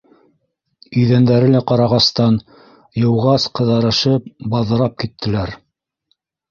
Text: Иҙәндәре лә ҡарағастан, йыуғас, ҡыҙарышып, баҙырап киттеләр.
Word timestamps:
Иҙәндәре 1.01 1.51
лә 1.55 1.61
ҡарағастан, 1.73 2.39
йыуғас, 3.03 3.47
ҡыҙарышып, 3.61 4.35
баҙырап 4.57 4.99
киттеләр. 5.05 5.59